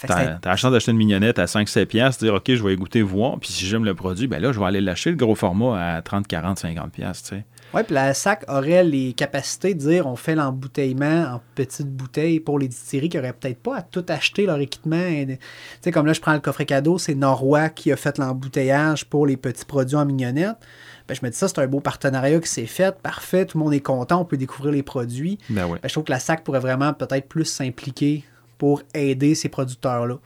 T'as 0.07 0.37
la 0.43 0.55
chance 0.55 0.71
d'acheter 0.71 0.91
une 0.91 0.97
mignonnette 0.97 1.39
à 1.39 1.45
5-7 1.45 1.85
piastres, 1.85 2.23
dire, 2.23 2.33
OK, 2.33 2.43
je 2.47 2.63
vais 2.63 2.75
goûter, 2.75 3.01
voir. 3.01 3.39
Puis 3.39 3.51
si 3.51 3.65
j'aime 3.65 3.85
le 3.85 3.95
produit, 3.95 4.27
ben 4.27 4.41
là, 4.41 4.51
je 4.51 4.59
vais 4.59 4.65
aller 4.65 4.81
l'acheter, 4.81 5.11
le 5.11 5.15
gros 5.15 5.35
format, 5.35 5.95
à 5.95 6.01
30, 6.01 6.27
40, 6.27 6.59
50 6.59 6.91
piastres, 6.91 7.29
tu 7.29 7.35
sais. 7.35 7.45
Oui, 7.73 7.81
puis 7.83 7.95
la 7.95 8.13
SAC 8.13 8.45
aurait 8.49 8.83
les 8.83 9.13
capacités 9.13 9.73
de 9.73 9.79
dire 9.79 10.05
on 10.05 10.15
fait 10.15 10.35
l'embouteillement 10.35 11.23
en 11.33 11.41
petites 11.55 11.89
bouteilles 11.89 12.39
pour 12.39 12.59
les 12.59 12.67
distilleries 12.67 13.09
qui 13.09 13.17
n'auraient 13.17 13.33
peut-être 13.33 13.57
pas 13.57 13.77
à 13.77 13.81
tout 13.81 14.05
acheter 14.09 14.45
leur 14.45 14.59
équipement. 14.59 15.09
Tu 15.09 15.39
sais, 15.81 15.91
comme 15.91 16.05
là, 16.05 16.13
je 16.13 16.21
prends 16.21 16.33
le 16.33 16.39
coffret 16.39 16.67
cadeau, 16.67 16.99
c'est 16.99 17.15
Norwa 17.15 17.69
qui 17.69 17.91
a 17.91 17.95
fait 17.95 18.19
l'embouteillage 18.19 19.05
pour 19.05 19.25
les 19.25 19.37
petits 19.37 19.65
produits 19.65 19.95
en 19.95 20.05
mignonnette. 20.05 20.57
Ben, 21.07 21.15
je 21.15 21.25
me 21.25 21.31
dis 21.31 21.37
ça, 21.37 21.47
c'est 21.47 21.59
un 21.59 21.67
beau 21.67 21.79
partenariat 21.79 22.39
qui 22.39 22.49
s'est 22.49 22.67
fait, 22.67 22.95
parfait, 22.95 23.45
tout 23.47 23.57
le 23.57 23.63
monde 23.63 23.73
est 23.73 23.79
content, 23.79 24.21
on 24.21 24.25
peut 24.25 24.37
découvrir 24.37 24.71
les 24.71 24.83
produits. 24.83 25.39
Ben 25.49 25.65
oui. 25.65 25.79
Ben, 25.81 25.87
je 25.87 25.93
trouve 25.93 26.03
que 26.03 26.11
la 26.11 26.19
SAC 26.19 26.43
pourrait 26.43 26.59
vraiment 26.59 26.93
peut-être 26.93 27.27
plus 27.27 27.45
s'impliquer 27.45 28.23
pour 28.57 28.81
aider 28.93 29.35
ces 29.35 29.49
producteurs-là. 29.49 30.19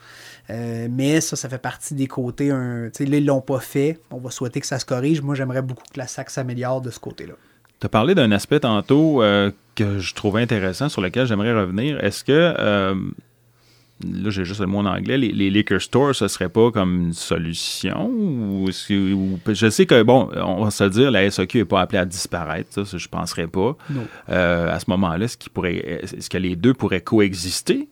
Euh, 0.49 0.87
mais 0.89 1.21
ça, 1.21 1.35
ça 1.35 1.49
fait 1.49 1.57
partie 1.57 1.93
des 1.93 2.07
côtés. 2.07 2.51
Un, 2.51 2.89
tu 2.93 3.03
sais, 3.03 3.09
là, 3.09 3.17
ils 3.17 3.25
l'ont 3.25 3.41
pas 3.41 3.59
fait. 3.59 3.99
On 4.11 4.17
va 4.17 4.31
souhaiter 4.31 4.61
que 4.61 4.67
ça 4.67 4.79
se 4.79 4.85
corrige. 4.85 5.21
Moi, 5.21 5.35
j'aimerais 5.35 5.61
beaucoup 5.61 5.83
que 5.91 5.99
la 5.99 6.07
SAC 6.07 6.29
s'améliore 6.29 6.81
de 6.81 6.89
ce 6.89 6.99
côté-là. 6.99 7.33
Tu 7.79 7.85
as 7.85 7.89
parlé 7.89 8.15
d'un 8.15 8.31
aspect 8.31 8.61
tantôt 8.61 9.21
euh, 9.21 9.51
que 9.75 9.99
je 9.99 10.15
trouvais 10.15 10.41
intéressant, 10.41 10.89
sur 10.89 11.01
lequel 11.01 11.27
j'aimerais 11.27 11.53
revenir. 11.53 12.03
Est-ce 12.03 12.23
que, 12.23 12.31
euh, 12.57 12.95
là 14.03 14.29
j'ai 14.29 14.45
juste 14.45 14.61
le 14.61 14.65
mot 14.67 14.79
en 14.79 14.85
anglais, 14.85 15.17
les, 15.17 15.31
les 15.31 15.51
liquor 15.51 15.79
stores, 15.79 16.15
ce 16.15 16.27
serait 16.27 16.49
pas 16.49 16.71
comme 16.71 17.07
une 17.07 17.13
solution? 17.13 18.09
Ou, 18.09 18.67
je 18.71 19.69
sais 19.69 19.85
que, 19.85 20.01
bon, 20.01 20.29
on 20.35 20.63
va 20.63 20.71
se 20.71 20.85
le 20.85 20.89
dire, 20.89 21.11
la 21.11 21.29
SAQ 21.29 21.59
n'est 21.59 21.65
pas 21.65 21.81
appelée 21.81 21.99
à 21.99 22.05
disparaître, 22.05 22.73
ça, 22.73 22.85
ça, 22.85 22.97
je 22.97 23.07
penserais 23.09 23.47
pas. 23.47 23.77
Euh, 24.29 24.73
à 24.73 24.79
ce 24.79 24.85
moment-là, 24.87 25.25
est-ce, 25.25 25.37
pourrait, 25.49 26.01
est-ce 26.01 26.29
que 26.31 26.37
les 26.39 26.55
deux 26.55 26.73
pourraient 26.73 27.01
coexister? 27.01 27.89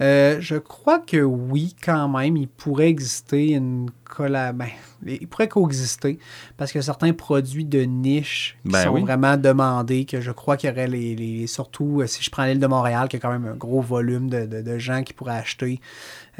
Euh, 0.00 0.38
je 0.40 0.56
crois 0.56 0.98
que 0.98 1.18
oui, 1.18 1.74
quand 1.82 2.08
même. 2.08 2.36
Il 2.36 2.48
pourrait 2.48 2.88
exister 2.88 3.52
une. 3.52 3.90
Ben, 4.18 4.68
il 5.06 5.28
pourrait 5.28 5.48
coexister 5.48 6.18
parce 6.56 6.72
que 6.72 6.80
certains 6.80 7.12
produits 7.12 7.64
de 7.64 7.82
niche 7.82 8.56
qui 8.64 8.72
Ben 8.72 8.84
sont 8.84 8.90
oui. 8.90 9.02
vraiment 9.02 9.36
demandés, 9.36 10.04
que 10.04 10.20
je 10.20 10.30
crois 10.32 10.56
qu'il 10.56 10.68
y 10.70 10.72
aurait 10.72 10.88
les, 10.88 11.14
les- 11.14 11.46
surtout 11.46 12.00
euh, 12.00 12.06
si 12.06 12.22
je 12.22 12.30
prends 12.30 12.44
l'île 12.44 12.58
de 12.58 12.66
Montréal, 12.66 13.08
qui 13.08 13.16
a 13.16 13.18
quand 13.20 13.30
même 13.30 13.46
un 13.46 13.54
gros 13.54 13.80
volume 13.80 14.28
de, 14.28 14.46
de- 14.46 14.62
de 14.62 14.78
gens 14.78 15.02
qui 15.02 15.12
pourraient 15.12 15.36
acheter, 15.38 15.80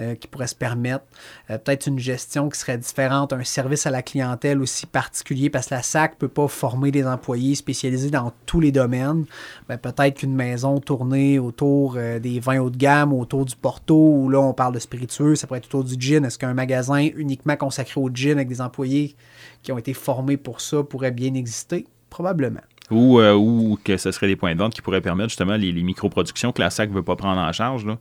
euh, 0.01 0.15
qui 0.15 0.27
pourraient 0.29 0.47
se 0.49 0.55
permettre. 0.55 1.05
Euh, 1.51 1.59
Peut-être 1.59 1.87
une 1.87 1.99
gestion 1.99 2.49
qui 2.49 2.59
serait 2.59 2.79
différente, 2.79 3.33
un 3.33 3.45
service 3.45 3.87
à 3.87 3.91
la 3.91 4.03
clientèle 4.03 4.61
aussi 4.61 4.87
particulier 4.87 5.51
parce 5.51 5.69
que 5.69 5.75
la 5.75 5.83
SAC 5.83 6.13
ne 6.15 6.17
peut 6.19 6.29
pas 6.29 6.49
former 6.49 6.91
des 6.91 7.07
employés 7.07 7.55
spécialisés 7.55 8.11
dans 8.11 8.33
tous 8.47 8.61
les 8.61 8.73
domaines. 8.73 9.25
Ben, 9.69 9.77
peut-être 9.77 10.19
qu'une 10.19 10.35
maison 10.35 10.79
tournée 10.81 11.39
autour 11.39 11.95
euh, 11.97 12.19
des 12.19 12.41
vins 12.41 12.59
haut 12.61 12.71
de 12.71 12.77
gamme, 12.77 13.13
autour 13.13 13.45
du 13.45 13.55
porto, 13.57 13.95
où 13.97 14.29
là 14.31 14.41
on 14.41 14.53
parle 14.55 14.75
de 14.75 14.79
spiritueux, 14.79 15.35
ça 15.35 15.47
pourrait 15.47 15.59
être 15.59 15.67
autour 15.67 15.85
du 15.85 15.95
gin. 15.99 16.25
Est-ce 16.25 16.39
qu'un 16.39 16.55
magasin 16.55 16.99
uniquement 17.17 17.57
consacré 17.59 18.01
au 18.01 18.09
gin 18.13 18.33
avec 18.33 18.49
des 18.49 18.61
employés 18.63 19.15
qui 19.63 19.71
ont 19.73 19.79
été 19.79 19.93
formés 19.93 20.39
pour 20.39 20.61
ça 20.63 20.83
pourrait 20.83 21.11
bien 21.13 21.35
exister? 21.35 21.87
Probablement. 22.11 22.61
Ou, 22.91 23.21
euh, 23.21 23.35
ou 23.35 23.79
que 23.85 23.99
ce 23.99 24.11
serait 24.13 24.29
des 24.29 24.37
points 24.37 24.55
de 24.55 24.59
vente 24.59 24.73
qui 24.73 24.81
pourraient 24.81 25.03
permettre 25.03 25.29
justement 25.29 25.57
les, 25.57 25.73
les 25.73 25.83
microproductions 25.83 26.53
que 26.53 26.63
la 26.63 26.71
SAC 26.71 26.89
ne 26.89 26.95
veut 26.95 27.03
pas 27.03 27.17
prendre 27.17 27.39
en 27.39 27.53
charge? 27.53 27.85
Là? 27.85 27.99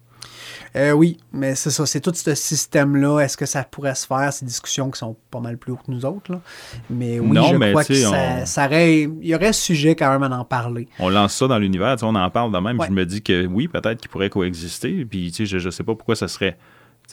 Euh, 0.78 0.92
oui, 0.92 1.18
mais 1.34 1.56
c'est 1.56 1.72
ça, 1.72 1.86
c'est 1.86 2.00
tout 2.00 2.14
ce 2.16 2.36
système-là. 2.36 3.20
Est-ce 3.20 3.36
que 3.36 3.46
ça 3.46 3.64
pourrait 3.66 3.96
se 3.96 4.08
faire? 4.08 4.32
Ces 4.32 4.46
discussions 4.46 4.90
qui 4.90 4.98
sont 5.00 5.18
pas 5.30 5.42
mal 5.42 5.58
plus 5.58 5.74
hautes 5.74 5.84
que 5.86 5.92
nous 5.92 6.06
autres. 6.06 6.32
Là. 6.32 6.42
Mais 6.90 7.20
oui, 7.20 7.28
Non, 7.32 7.50
je 7.50 7.56
mais 7.58 7.72
crois 7.72 7.84
que 7.84 7.88
tu 7.88 7.96
sais, 7.96 8.02
ça, 8.04 8.38
on- 8.42 8.46
ça 8.46 8.66
aurait, 8.66 9.02
il 9.02 9.26
y 9.28 9.36
aurait 9.36 9.52
sujet 9.52 9.96
quand 9.96 10.10
même 10.18 10.32
à 10.32 10.38
en 10.40 10.46
parler. 10.46 10.88
on 11.00 11.10
lance 11.10 11.34
ça 11.34 11.48
dans 11.48 11.58
l'univers, 11.60 11.98
on 12.04 12.16
en 12.16 12.30
parle 12.30 12.54
de 12.54 12.58
même, 12.60 12.80
Ouais. 12.80 12.88
je 12.88 12.94
me 12.94 13.06
dis 13.06 13.22
que 13.22 13.46
oui, 13.46 13.68
peut-être 13.68 14.00
qu'ils 14.00 14.10
pourraient 14.10 14.30
coexister, 14.30 15.04
puis 15.06 15.34
je 15.38 15.58
ne 15.58 15.70
sais 15.72 15.84
pas 15.84 15.96
pourquoi 15.96 16.16
ça 16.16 16.28
serait, 16.30 16.58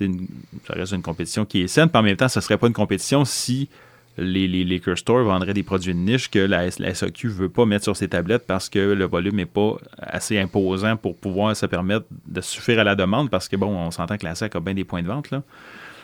une- 0.00 0.26
ça 0.66 0.74
reste 0.74 0.92
une 0.92 1.02
compétition 1.02 1.44
qui 1.44 1.62
est 1.62 1.68
saine, 1.68 1.88
puis 1.88 1.98
en 1.98 2.02
même 2.02 2.16
temps, 2.16 2.28
ça 2.28 2.40
serait 2.40 2.58
pas 2.58 2.66
une 2.66 2.72
compétition 2.72 3.24
si 3.24 3.68
les, 4.16 4.46
les 4.46 4.62
liquor 4.62 4.96
stores 4.96 5.24
vendraient 5.24 5.54
des 5.54 5.64
produits 5.64 5.92
de 5.92 5.98
niche 5.98 6.30
que 6.30 6.38
la, 6.38 6.70
SAQ 6.70 7.28
veut 7.28 7.48
pas 7.48 7.66
mettre 7.66 7.82
sur 7.84 7.96
ses 7.96 8.06
tablettes 8.08 8.46
parce 8.46 8.68
que 8.68 8.78
le 8.78 9.04
volume 9.06 9.34
n'est 9.36 9.44
pas 9.46 9.76
assez 9.98 10.38
imposant 10.38 10.96
pour 10.96 11.16
pouvoir 11.16 11.56
se 11.56 11.66
permettre 11.66 12.06
de 12.28 12.40
suffire 12.40 12.78
à 12.78 12.84
la 12.84 12.94
demande, 12.94 13.28
parce 13.28 13.48
que 13.48 13.56
bon, 13.56 13.66
on 13.76 13.90
s'entend 13.90 14.16
que 14.16 14.24
la 14.24 14.34
SAC 14.36 14.54
a 14.54 14.60
bien 14.60 14.74
des 14.74 14.84
points 14.84 15.02
de 15.02 15.08
vente, 15.08 15.30
là. 15.32 15.42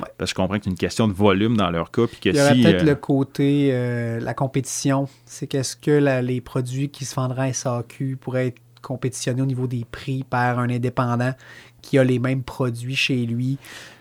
Ouais. 0.00 0.06
Parce 0.16 0.30
que 0.32 0.34
je 0.34 0.42
comprends 0.42 0.56
que 0.58 0.64
c'est 0.64 0.70
une 0.70 0.76
question 0.76 1.06
de 1.08 1.12
volume 1.12 1.56
dans 1.56 1.70
leur 1.70 1.90
cas, 1.90 2.06
puis 2.06 2.16
que 2.20 2.30
Il 2.30 2.36
y 2.36 2.40
aurait 2.40 2.54
si... 2.54 2.62
peut-être 2.62 2.82
euh, 2.82 2.86
le 2.86 2.94
côté, 2.96 3.68
euh, 3.72 4.18
la 4.18 4.32
compétition. 4.34 5.08
C'est 5.26 5.46
qu'est-ce 5.46 5.76
que 5.76 5.90
la- 5.90 6.22
les 6.22 6.40
produits 6.40 6.88
qui 6.88 7.04
se 7.04 7.14
vendraient 7.14 7.48
à 7.50 7.52
SAQ 7.52 8.16
pourraient 8.20 8.46
être 8.48 8.60
compétitionnés 8.82 9.42
au 9.42 9.46
niveau 9.46 9.66
des 9.66 9.84
prix 9.90 10.24
par 10.28 10.58
un 10.58 10.70
indépendant 10.70 11.34
qui 11.82 11.98
a 11.98 12.04
les 12.04 12.18
mêmes 12.18 12.42
produits 12.42 12.96
chez 12.96 13.26
lui. 13.26 13.58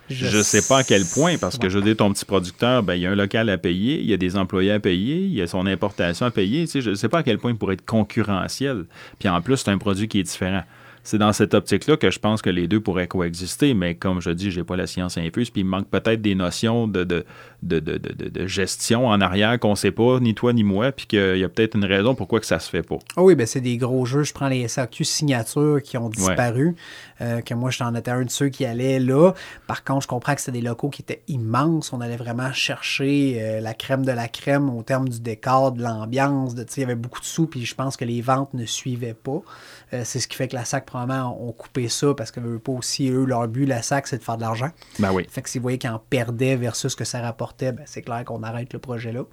Je 0.09 0.37
ne 0.37 0.43
sais 0.43 0.63
pas 0.67 0.79
à 0.79 0.83
quel 0.83 1.05
point, 1.05 1.37
parce 1.37 1.57
que 1.57 1.69
je 1.69 1.77
dire, 1.77 1.95
ton 1.95 2.11
petit 2.11 2.25
producteur, 2.25 2.81
ben, 2.81 2.95
il 2.95 3.01
y 3.01 3.05
a 3.05 3.11
un 3.11 3.15
local 3.15 3.47
à 3.49 3.59
payer, 3.59 3.99
il 3.99 4.07
y 4.07 4.13
a 4.13 4.17
des 4.17 4.37
employés 4.37 4.71
à 4.71 4.79
payer, 4.79 5.17
il 5.17 5.33
y 5.33 5.41
a 5.41 5.47
son 5.47 5.67
importation 5.67 6.25
à 6.25 6.31
payer. 6.31 6.67
Tu 6.67 6.81
je 6.81 6.89
ne 6.89 6.95
sais 6.95 7.09
pas 7.09 7.19
à 7.19 7.23
quel 7.23 7.37
point 7.37 7.51
il 7.51 7.57
pourrait 7.57 7.75
être 7.75 7.85
concurrentiel. 7.85 8.85
Puis 9.19 9.29
en 9.29 9.39
plus, 9.41 9.57
c'est 9.57 9.69
un 9.69 9.77
produit 9.77 10.07
qui 10.07 10.19
est 10.19 10.23
différent. 10.23 10.63
C'est 11.03 11.17
dans 11.17 11.33
cette 11.33 11.53
optique-là 11.53 11.97
que 11.97 12.11
je 12.11 12.19
pense 12.19 12.41
que 12.41 12.49
les 12.49 12.67
deux 12.67 12.79
pourraient 12.79 13.07
coexister, 13.07 13.73
mais 13.73 13.95
comme 13.95 14.21
je 14.21 14.31
dis, 14.31 14.51
j'ai 14.51 14.63
pas 14.63 14.75
la 14.75 14.87
science 14.87 15.17
infuse, 15.17 15.49
puis 15.49 15.61
il 15.61 15.65
manque 15.65 15.89
peut-être 15.89 16.21
des 16.21 16.35
notions 16.35 16.87
de, 16.87 17.03
de, 17.03 17.25
de, 17.63 17.79
de 17.79 18.47
gestion 18.47 19.07
en 19.07 19.21
arrière 19.21 19.59
qu'on 19.59 19.75
sait 19.75 19.91
pas, 19.91 20.19
ni 20.19 20.33
toi 20.35 20.53
ni 20.53 20.63
moi, 20.63 20.91
puis 20.91 21.07
qu'il 21.07 21.37
y 21.37 21.43
a 21.43 21.49
peut-être 21.49 21.75
une 21.75 21.85
raison 21.85 22.15
pourquoi 22.15 22.39
que 22.39 22.45
ça 22.45 22.59
se 22.59 22.69
fait 22.69 22.83
pas. 22.83 22.97
Oh 23.17 23.23
oui, 23.23 23.35
ben 23.35 23.45
c'est 23.45 23.61
des 23.61 23.77
gros 23.77 24.05
jeux. 24.05 24.23
Je 24.23 24.33
prends 24.33 24.47
les 24.47 24.67
SAQ 24.67 25.03
signatures 25.03 25.81
qui 25.83 25.97
ont 25.97 26.09
disparu, 26.09 26.75
euh, 27.21 27.41
que 27.41 27.53
moi, 27.53 27.71
j'en 27.71 27.93
étais 27.95 28.11
un 28.11 28.23
de 28.23 28.29
ceux 28.29 28.49
qui 28.49 28.65
allaient 28.65 28.99
là. 28.99 29.33
Par 29.67 29.83
contre, 29.83 30.03
je 30.03 30.07
comprends 30.07 30.35
que 30.35 30.41
c'était 30.41 30.59
des 30.59 30.67
locaux 30.67 30.89
qui 30.89 31.01
étaient 31.01 31.21
immenses. 31.27 31.93
On 31.93 32.01
allait 32.01 32.17
vraiment 32.17 32.51
chercher 32.53 33.37
euh, 33.39 33.61
la 33.61 33.73
crème 33.73 34.05
de 34.05 34.11
la 34.11 34.27
crème 34.27 34.69
au 34.69 34.83
terme 34.83 35.09
du 35.09 35.19
décor, 35.19 35.71
de 35.71 35.83
l'ambiance. 35.83 36.55
De, 36.55 36.65
il 36.77 36.81
y 36.81 36.83
avait 36.83 36.95
beaucoup 36.95 37.19
de 37.19 37.25
sous, 37.25 37.47
puis 37.47 37.65
je 37.65 37.75
pense 37.75 37.97
que 37.97 38.05
les 38.05 38.21
ventes 38.21 38.53
ne 38.53 38.65
suivaient 38.65 39.13
pas. 39.13 39.41
Euh, 39.93 40.01
c'est 40.05 40.19
ce 40.19 40.27
qui 40.27 40.35
fait 40.35 40.47
que 40.47 40.55
la 40.55 40.65
SAC, 40.65 40.85
probablement, 40.99 41.47
ont 41.47 41.51
coupé 41.51 41.87
ça 41.89 42.13
parce 42.15 42.31
que 42.31 42.57
pas 42.57 42.71
aussi, 42.71 43.09
eux, 43.09 43.25
leur 43.25 43.47
but, 43.47 43.65
la 43.65 43.81
SAC, 43.81 44.07
c'est 44.07 44.17
de 44.17 44.23
faire 44.23 44.37
de 44.37 44.41
l'argent. 44.41 44.69
Ben 44.99 45.11
oui. 45.11 45.25
Fait 45.29 45.41
que 45.41 45.49
s'ils 45.49 45.61
voyaient 45.61 45.77
qu'ils 45.77 45.89
en 45.89 45.99
perdaient 45.99 46.55
versus 46.55 46.91
ce 46.91 46.95
que 46.95 47.05
ça 47.05 47.21
rapportait, 47.21 47.71
ben, 47.71 47.83
c'est 47.85 48.01
clair 48.01 48.23
qu'on 48.25 48.43
arrête 48.43 48.73
le 48.73 48.79
projet 48.79 49.11
là. 49.11 49.23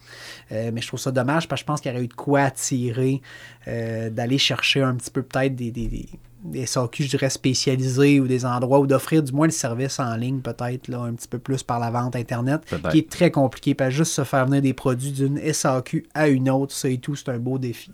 Euh, 0.53 0.71
mais 0.73 0.81
je 0.81 0.89
trouve 0.89 1.01
ça 1.01 1.11
dommage 1.11 1.49
parce 1.49 1.61
que 1.61 1.65
je 1.65 1.67
pense 1.67 1.81
qu'il 1.81 1.93
y 1.93 1.95
aurait 1.95 2.05
eu 2.05 2.09
de 2.09 2.15
quoi 2.15 2.41
attirer, 2.43 3.21
euh, 3.69 4.11
d'aller 4.11 4.39
chercher 4.39 4.83
un 4.83 4.95
petit 4.95 5.11
peu 5.11 5.23
peut-être 5.23 5.55
des, 5.55 5.71
des, 5.71 5.89
des, 5.89 6.09
des 6.45 6.67
SAQ, 6.67 7.05
je 7.05 7.11
dirais, 7.11 7.31
spécialisés 7.31 8.21
ou 8.21 8.27
des 8.27 8.45
endroits 8.45 8.79
où 8.79 8.87
d'offrir 8.87 9.23
du 9.23 9.33
moins 9.33 9.47
le 9.47 9.53
service 9.53 9.99
en 9.99 10.15
ligne, 10.17 10.41
peut-être, 10.41 10.89
là, 10.89 11.01
un 11.01 11.15
petit 11.15 11.29
peu 11.29 11.39
plus 11.39 11.63
par 11.63 11.79
la 11.81 11.91
vente 11.91 12.17
Internet, 12.17 12.63
qui 12.91 12.99
est 12.99 13.11
très 13.11 13.31
compliqué. 13.31 13.75
Pas 13.75 13.91
juste 13.91 14.13
se 14.13 14.25
faire 14.25 14.47
venir 14.47 14.63
des 14.63 14.75
produits 14.75 15.13
d'une 15.13 15.41
SAQ 15.53 16.07
à 16.15 16.29
une 16.29 16.49
autre, 16.51 16.75
ça 16.75 16.89
et 16.89 16.99
tout, 16.99 17.17
c'est 17.17 17.29
un 17.29 17.39
beau 17.39 17.59
défi. 17.59 17.91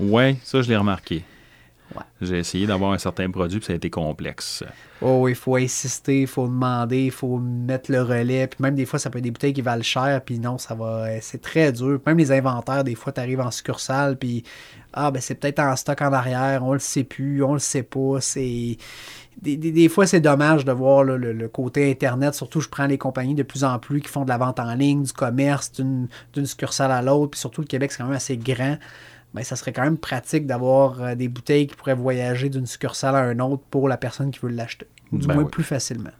Oui, 0.00 0.36
ça, 0.44 0.62
je 0.62 0.68
l'ai 0.68 0.76
remarqué. 0.76 1.24
J'ai 2.20 2.38
essayé 2.38 2.66
d'avoir 2.66 2.92
un 2.92 2.98
certain 2.98 3.30
produit, 3.30 3.58
puis 3.58 3.66
ça 3.66 3.72
a 3.72 3.76
été 3.76 3.90
complexe. 3.90 4.64
Oh, 5.00 5.28
il 5.28 5.34
faut 5.34 5.56
insister, 5.56 6.22
il 6.22 6.26
faut 6.26 6.46
demander, 6.46 7.04
il 7.06 7.10
faut 7.10 7.38
mettre 7.38 7.92
le 7.92 8.02
relais. 8.02 8.46
Puis 8.46 8.60
même 8.60 8.74
des 8.74 8.84
fois, 8.84 8.98
ça 8.98 9.10
peut 9.10 9.18
être 9.18 9.24
des 9.24 9.30
bouteilles 9.30 9.52
qui 9.52 9.62
valent 9.62 9.82
cher, 9.82 10.20
puis 10.24 10.38
non, 10.38 10.58
ça 10.58 10.74
va. 10.74 11.20
C'est 11.20 11.40
très 11.40 11.72
dur. 11.72 12.00
Même 12.06 12.18
les 12.18 12.32
inventaires, 12.32 12.84
des 12.84 12.94
fois, 12.94 13.12
tu 13.12 13.20
arrives 13.20 13.40
en 13.40 13.50
succursale, 13.50 14.18
puis 14.18 14.42
ah, 14.92 15.10
ben 15.10 15.20
c'est 15.20 15.36
peut-être 15.36 15.60
en 15.60 15.76
stock 15.76 16.00
en 16.02 16.12
arrière, 16.12 16.64
on 16.64 16.72
le 16.72 16.78
sait 16.78 17.04
plus, 17.04 17.42
on 17.42 17.52
le 17.52 17.58
sait 17.58 17.82
pas. 17.82 18.20
C'est. 18.20 18.76
Des, 19.40 19.88
fois, 19.88 20.04
c'est 20.04 20.20
dommage 20.20 20.64
de 20.64 20.72
voir 20.72 21.04
le, 21.04 21.48
côté 21.48 21.88
Internet. 21.90 22.34
Surtout, 22.34 22.60
je 22.60 22.68
prends 22.68 22.86
les 22.86 22.98
compagnies 22.98 23.36
de 23.36 23.44
plus 23.44 23.62
en 23.62 23.78
plus 23.78 24.00
qui 24.00 24.08
font 24.08 24.24
de 24.24 24.28
la 24.28 24.38
vente 24.38 24.58
en 24.58 24.74
ligne, 24.74 25.04
du 25.04 25.12
commerce, 25.12 25.70
d'une 25.70 26.08
succursale 26.44 26.90
à 26.90 27.02
l'autre. 27.02 27.30
Puis 27.30 27.40
surtout, 27.40 27.60
le 27.60 27.68
Québec, 27.68 27.92
c'est 27.92 27.98
quand 27.98 28.06
même 28.06 28.16
assez 28.16 28.36
grand 28.36 28.78
ben, 29.34 29.42
ça 29.44 29.56
serait 29.56 29.72
quand 29.72 29.82
même 29.82 29.98
pratique 29.98 30.46
d'avoir 30.46 31.02
euh, 31.02 31.14
des 31.14 31.28
bouteilles 31.28 31.66
qui 31.66 31.76
pourraient 31.76 31.94
voyager 31.94 32.48
d'une 32.48 32.66
succursale 32.66 33.14
à 33.14 33.20
un 33.20 33.38
autre 33.40 33.62
pour 33.70 33.88
la 33.88 33.96
personne 33.96 34.30
qui 34.30 34.40
veut 34.40 34.48
l'acheter. 34.48 34.86
Du 35.12 35.26
ben 35.26 35.34
moins 35.34 35.44
plus 35.44 35.64
facilement. 35.64 36.10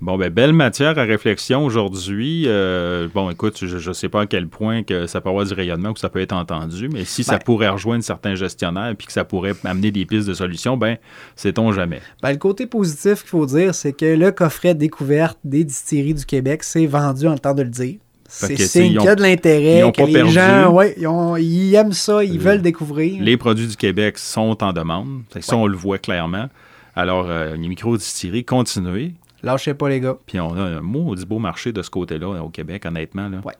Bon, 0.00 0.16
ben, 0.16 0.30
belle 0.30 0.54
matière 0.54 0.98
à 0.98 1.02
réflexion 1.02 1.62
aujourd'hui. 1.62 2.44
Euh, 2.46 3.06
bon, 3.12 3.28
écoute, 3.28 3.58
je 3.66 3.88
ne 3.88 3.92
sais 3.92 4.08
pas 4.08 4.22
à 4.22 4.26
quel 4.26 4.48
point 4.48 4.82
que 4.82 5.06
ça 5.06 5.20
peut 5.20 5.28
avoir 5.28 5.44
du 5.44 5.52
rayonnement 5.52 5.90
ou 5.90 5.92
que 5.92 6.00
ça 6.00 6.08
peut 6.08 6.20
être 6.20 6.32
entendu, 6.32 6.88
mais 6.88 7.04
si 7.04 7.22
ça 7.22 7.36
ben 7.36 7.44
pourrait 7.44 7.68
rejoindre 7.68 8.02
certains 8.02 8.34
gestionnaires 8.34 8.94
puis 8.96 9.06
que 9.06 9.12
ça 9.12 9.24
pourrait 9.24 9.52
amener 9.62 9.90
des 9.90 10.06
pistes 10.06 10.26
de 10.26 10.32
solutions, 10.32 10.78
ben, 10.78 10.96
sait-on 11.36 11.72
jamais. 11.72 12.00
Ben, 12.22 12.30
le 12.32 12.38
côté 12.38 12.66
positif 12.66 13.20
qu'il 13.20 13.28
faut 13.28 13.44
dire, 13.44 13.74
c'est 13.74 13.92
que 13.92 14.06
le 14.06 14.32
coffret 14.32 14.74
découverte 14.74 15.38
des 15.44 15.64
distilleries 15.64 16.14
du 16.14 16.24
Québec 16.24 16.62
s'est 16.62 16.86
vendu 16.86 17.26
en 17.26 17.32
le 17.32 17.38
temps 17.38 17.54
de 17.54 17.62
le 17.62 17.68
dire. 17.68 17.98
C'est 18.30 18.56
signe 18.56 18.96
qu'il 18.96 19.04
y 19.04 19.08
a 19.08 19.14
de 19.14 19.22
l'intérêt, 19.22 19.90
que 19.92 20.02
les 20.02 20.28
gens, 20.28 20.70
ouais, 20.72 20.94
ils, 21.40 21.74
aiment 21.74 21.92
ça, 21.92 22.22
ils 22.22 22.38
veulent 22.38 22.62
découvrir. 22.62 23.22
Les 23.22 23.36
produits 23.36 23.66
du 23.66 23.76
Québec 23.76 24.18
sont 24.18 24.62
en 24.62 24.72
demande. 24.72 25.22
Ça, 25.40 25.56
on 25.56 25.66
le 25.66 25.76
voit 25.76 25.98
clairement. 25.98 26.48
Alors, 26.94 27.26
euh, 27.28 27.56
les 27.56 27.68
micro-distilleries, 27.68 28.44
continuez. 28.44 29.14
Lâchez 29.42 29.74
pas, 29.74 29.88
les 29.88 30.00
gars. 30.00 30.16
Puis 30.26 30.38
on 30.38 30.54
a 30.54 30.60
un 30.60 30.80
maudit 30.80 31.24
beau 31.24 31.38
marché 31.38 31.72
de 31.72 31.82
ce 31.82 31.90
côté-là 31.90 32.42
au 32.42 32.50
Québec, 32.50 32.84
honnêtement. 32.84 33.28
Là. 33.28 33.38
Ouais. 33.44 33.54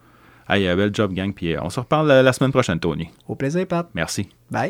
Hey, 0.48 0.64
bel 0.76 0.94
job, 0.94 1.12
gang. 1.12 1.32
Puis 1.32 1.54
euh, 1.54 1.62
on 1.62 1.70
se 1.70 1.80
reparle 1.80 2.08
la 2.08 2.32
semaine 2.32 2.52
prochaine, 2.52 2.80
Tony. 2.80 3.08
Au 3.28 3.34
plaisir, 3.34 3.66
Pat. 3.66 3.88
Merci. 3.94 4.28
Bye. 4.50 4.68